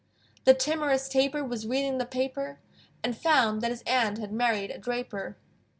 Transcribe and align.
The 0.45 0.55
timorous 0.55 1.07
Tapir 1.07 1.45
Was 1.45 1.67
reading 1.67 1.99
the 1.99 2.07
paper, 2.07 2.57
And 3.03 3.15
found 3.15 3.61
that 3.61 3.69
his 3.69 3.83
aunt 3.85 4.17
Had 4.17 4.31
married 4.33 4.71
a 4.71 4.79
draper. 4.79 5.37